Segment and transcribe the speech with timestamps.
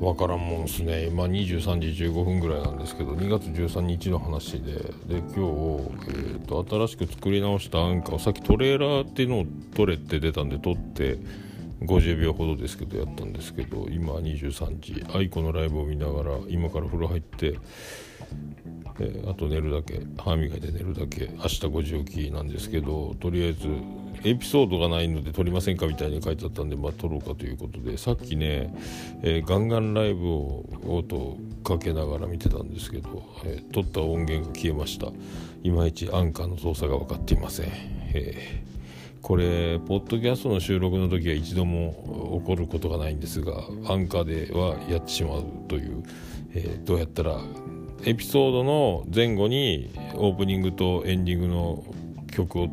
[0.00, 1.08] 分からんもんすね。
[1.08, 4.72] 今23時15分ぐらいなんですけど2月13日の話で。
[4.72, 11.18] で今日、えーと、新しく作り直したアンカーをさっきトレーラーっていうのを撮れって出たんで撮って
[11.80, 15.04] 50秒ほどですけどやったんですけど今23時。
[15.12, 17.58] 愛子のライブを見ながら今から風呂入って、
[19.00, 23.68] えー、あと寝るだけ歯磨いて寝るだけ明日5時起きなんですけどとりあえず
[24.22, 28.74] エピソードがないので撮りませんかみたいに書いてあったんで、まあ、撮ろうかということでさっきね、
[29.22, 35.06] えー、ガンガンライブを音かけながら見てたんですけど、えー、撮った音源が消えました。
[35.62, 37.66] いまいちアンカーの操作が分かっていません、
[38.14, 38.79] えー、
[39.22, 43.52] これポッドキャストの収録の時は一度も起こることがないんですが
[43.86, 46.02] アンカーではやってしまうという、
[46.54, 47.38] えどうやったら
[48.04, 51.84] エピソードの前後にオープニングとエンディングの
[52.32, 52.68] 曲を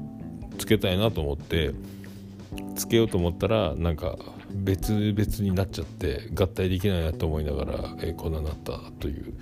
[0.58, 1.74] つけたいなと思って
[2.76, 4.18] つけようと思ったらなんか
[4.54, 9.34] 別々になっちゃって合体できないなと思いながら、えー、こんななったという。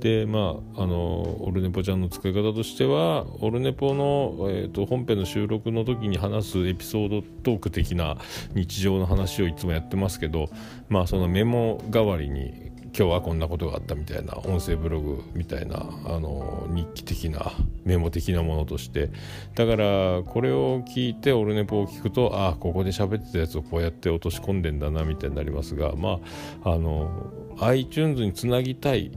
[0.00, 8.16] でまああのオルネポちゃんの使い方としてはオルネポの、えーと、本編の収録の時に話すエピソードトーク的な
[8.54, 10.48] 日常の話をいつもやってますけど
[10.88, 17.52] まあそのメモ代わりに今日はこんなことがあったみたいな音声ブログみたいなあの日記的な
[17.84, 19.10] メモ的なものとして。
[19.54, 26.20] だからこれを聞いてオルネポを聞くとああここで喋ってたやつをこうやって落とし込んでんだなみたいになりますがま
[26.64, 29.12] ああの iTunes につなぎたい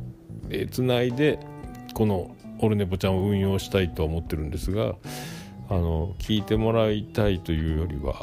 [0.72, 1.40] つないで
[1.94, 4.96] このオルネポちゃんを運用したいと思ってるんですが
[5.70, 8.14] あの聞いてもらいたいというよりは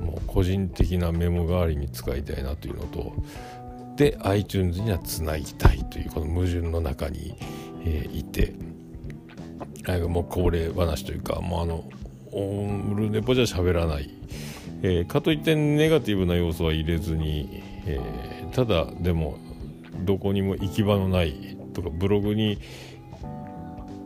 [0.00, 3.14] もう個人的なメモ代わりに使いたいなというのと
[3.96, 7.36] で iTunes にはつなぎたいというこの矛盾の中に、
[7.84, 8.54] えー、いて。
[10.08, 11.84] もう恒例話というかもうあの
[12.30, 14.10] オルネポじゃ喋らない、
[14.82, 19.38] えー、かといってネガティブな要素は入れずに、えー、ただでも
[20.04, 22.58] どこにも行き場のないとかブログに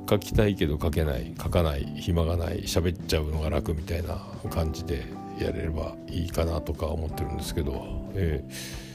[0.09, 4.19] 書きたいけど書けない書かない暇がない喋っちゃうのが楽みたいな
[4.51, 5.05] 感じで
[5.39, 8.87] やれればいいかなとか思ってるんですけど、えー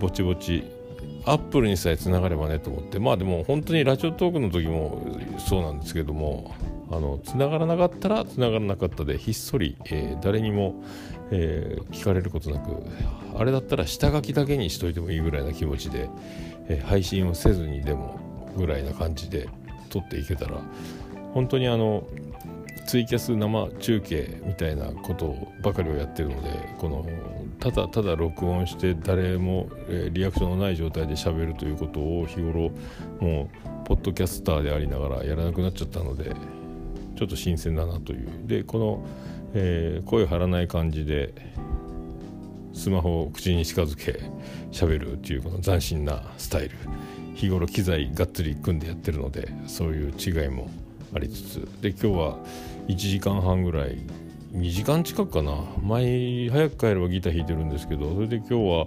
[0.00, 0.64] ぼちぼち
[1.24, 2.98] アップルにさえつながればねと思って。
[2.98, 5.06] まあでも本当にラジオトークの時も
[5.38, 6.54] そうなんですけども
[6.90, 10.82] あのつながらなかったらつながらなかったでひっそり、えー、誰にも、
[11.30, 12.82] えー、聞かれることなく
[13.38, 16.08] あれだったら下書きだけにしといてもいいぐらいな気持ちで、
[16.68, 18.18] えー、配信をせずにでも
[18.56, 19.48] ぐらいな感じで
[19.90, 20.60] 撮っていけたら
[21.34, 22.04] 本当にあの
[22.86, 27.06] ツイキャス生中継みたいなことばかりをやってるのでこの
[27.60, 29.68] ただただ録音して誰も、
[30.12, 32.72] リアクションのない状態で喋るということを日頃
[33.20, 33.50] も
[33.84, 36.34] うポッドキャスターでありながらやらなくなっちゃったので
[37.16, 38.28] ちょっと新鮮だなという。
[38.46, 39.06] でこの、
[39.54, 41.34] えー、声張らない感じで
[42.72, 44.20] スマホを口に近づけ
[44.72, 46.76] 喋るっていうこの斬新なスタイル。
[47.34, 50.68] 日頃機材がっつり組んでやってるのでそういう違いも
[51.14, 51.68] ありつつ。
[51.80, 52.38] で今日は
[52.88, 53.98] 1時間半ぐらい。
[54.52, 55.54] 2時間近くかな。
[55.82, 58.14] 前早く帰ればギター弾いてるんですけど。
[58.14, 58.86] それで今日は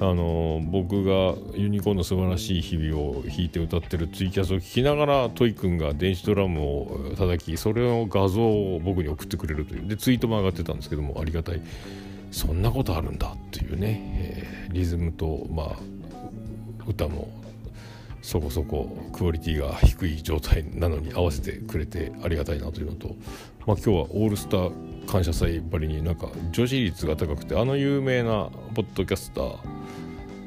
[0.00, 9.88] あの僕がユニコーンの素晴らしい日々を弾いて歌ってるツイキャスを聴きながらトイ君が電子ドラムを叩きそれの画像を僕に送ってくれるという。
[9.88, 11.60] でツイートも上がってたんですけどもありがたい。
[12.30, 15.76] そんなことあるんだっていうね、えー、リズムとまあ
[16.86, 17.28] 歌も
[18.22, 23.08] そこそこクオリティが低い状態なのに合わせてくれてありがたいなというのと、
[23.66, 29.56] まあ、今日はオールスター感謝祭ばりになんか女子率が高くてあの有名なポッドキャスター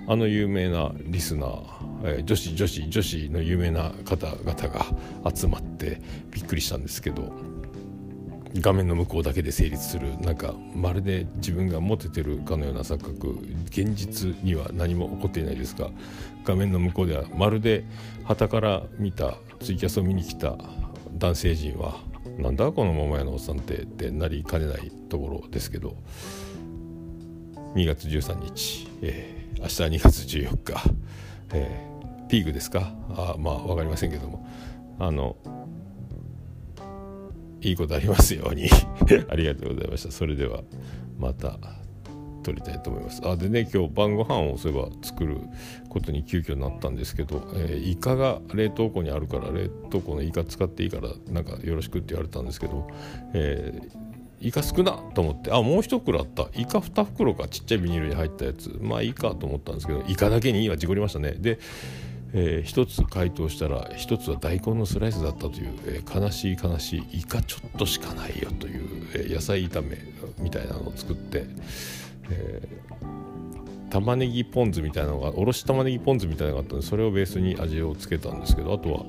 [0.07, 1.61] あの有名なリスナー、
[2.03, 4.85] えー、女子女子女子の有名な方々が
[5.34, 7.31] 集まってびっくりしたんですけど
[8.56, 10.18] 画面の向こうだけで成立する。
[10.19, 13.38] なんかまるで自分がモテてるかのような錯覚。
[13.66, 15.90] 現実には何も起こっていないですが
[16.46, 17.84] 画面の向こうではまるで
[18.24, 20.56] 旗から見たツイキャスを見に来た
[21.18, 21.96] 男性陣は
[22.38, 25.96] なんだこの桃屋のおっさんってってなりかねないところですけど。
[27.76, 30.91] 2月13日、えー、明日2月14日、
[31.53, 32.94] えー、ピークですか？
[33.09, 34.47] あまあ分かりませんけども。
[35.00, 35.35] あの
[37.64, 38.70] いいことありますように。
[39.30, 40.12] ありがとうございました。
[40.12, 40.64] それでは
[41.18, 41.58] また
[42.44, 43.22] 撮りたいと思います。
[43.24, 45.38] あでね今日晩ご飯をそういえば作る
[45.90, 52.88] ことに急遽なったんですけど、えー、イカが冷凍庫にあるから冷凍庫のイカ使っていいからなんかよろしくって言われたんですけど、
[53.34, 56.50] えー、イカ少なと思ってあもう一袋あった。
[56.54, 57.48] イカ2袋か。
[57.48, 58.78] ちっちゃいビニールに入ったやつ。
[58.82, 61.36] まあいいかと思ったんですけどイカだけに今事故りましたね。
[61.40, 61.60] で
[62.34, 69.97] えー、1つ回答したら1つは大根のスライスだったという、えー、悲しい悲しいイカちょっとしかないよという、えー、野菜炒め
[70.40, 71.46] みたいなのを作って、
[72.30, 72.68] え
[73.94, 79.06] 玉ねぎポン酢みたいなのがおろし玉ねぎポン酢みたいなのがあったんでそれをベースに味をつけたんですけどあとは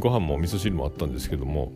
[0.00, 1.72] ご飯も味噌汁もあったんですけども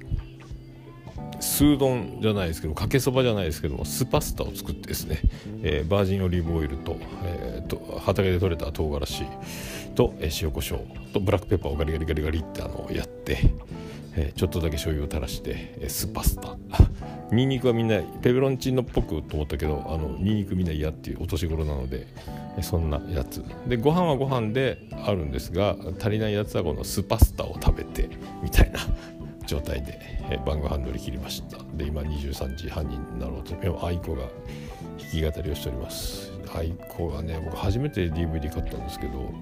[1.38, 5.20] スー丼じゃないですけどかけそばじゃないですけどもスパスタを作ってですね、
[5.62, 9.25] えー、バージンオリーブオイルと,、えーと、畑で採れた唐辛子
[9.94, 11.12] と、塩コショウ。
[11.12, 13.38] とブラックペッパーをガリガリガリガリってあのやって、
[14.37, 16.56] ちょっとだけ醤油を垂らして、えー、スパスタ
[17.32, 22.06] ニンニクはみんなペペロンチーノっぽくと思ったけどあのニンニクみんな嫌っていうお年頃なので
[22.62, 23.44] そんなやつ。
[23.67, 28.08] でご飯はご飯であるんですが足りないやつはこのスパスタを食べて
[28.43, 28.79] みたいな
[29.47, 29.99] 状態で、
[30.31, 31.58] え晩ご飯乗り切りました。
[31.75, 33.55] で今23時半になろうと
[33.85, 34.23] 愛子が
[34.99, 36.33] 弾き語りをしております。
[36.54, 37.40] 愛子がね。
[37.44, 39.32] 僕初めて DVD 買ったんですけど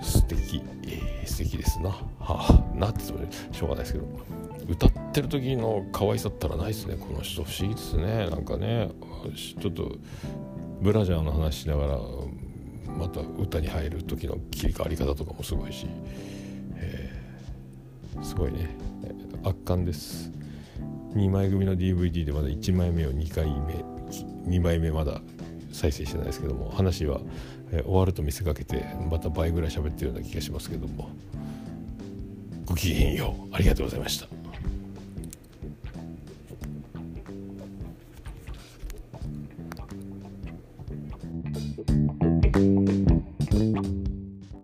[0.00, 1.90] 素敵、えー、素敵ですな。
[1.90, 4.04] はあなってしょうがないですけど。
[4.68, 6.96] 歌ってる時の可愛さったらないですね。
[6.96, 8.28] この人不思議ですね。
[8.28, 8.90] なんかね
[9.34, 9.96] ちょっと
[10.80, 11.98] ブラジャーの話しながら
[12.96, 15.86] また歌に入る時の切り替わり方とかもすごいし、
[16.76, 18.68] えー、すごいね。
[19.42, 20.30] 圧巻です。
[21.14, 23.98] 2枚組の DVD でまだ1枚目を2回目
[24.46, 25.20] 2枚目まだ
[25.72, 27.20] 再生してないですけども話は、
[27.72, 31.10] え、終わると見せかけてまた倍ぐらい喋ってるような気がしますけども
[32.64, 33.54] ごきげんよう。
[33.54, 34.37] ありがとうございました。